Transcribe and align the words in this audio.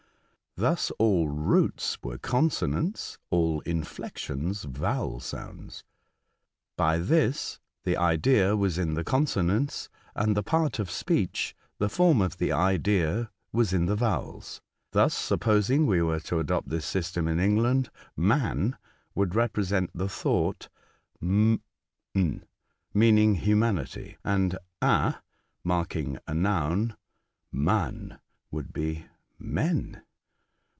Thus 0.57 0.91
all 0.99 1.29
roots 1.29 1.97
were 2.03 2.17
consonants, 2.17 3.17
all 3.29 3.61
inflexions 3.61 4.63
vowel 4.65 5.21
sounds. 5.21 5.85
By 6.75 6.97
this 6.97 7.61
the 7.85 7.95
idea 7.95 8.57
was 8.57 8.77
in 8.77 8.95
the 8.95 9.05
consonants, 9.05 9.87
and 10.13 10.35
the 10.35 10.43
part 10.43 10.77
of 10.77 10.91
speech, 10.91 11.55
the 11.77 11.87
form 11.87 12.19
of 12.21 12.35
tlie 12.35 12.51
idea, 12.51 13.31
was 13.53 13.71
in 13.71 13.85
the 13.85 13.95
vowels. 13.95 14.59
Thus, 14.91 15.13
sup 15.13 15.39
posing 15.39 15.85
we 15.87 16.01
were 16.01 16.19
to 16.19 16.39
adopt 16.39 16.67
this 16.67 16.85
system 16.85 17.29
in 17.29 17.39
England, 17.39 17.89
man 18.17 18.75
would 19.15 19.33
represent 19.35 19.89
the 19.95 20.09
thought 20.09 20.67
man, 21.21 21.61
m..7^ 22.13 22.41
meaning 22.93 23.35
humanity, 23.35 24.17
and 24.25 24.57
a 24.81 25.15
marking 25.63 26.17
a 26.27 26.33
noun 26.33 26.97
Man 27.53 28.19
would 28.51 28.73
be" 28.73 29.05
men." 29.39 30.01